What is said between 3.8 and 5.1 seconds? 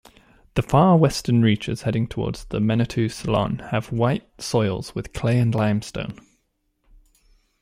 "white" soils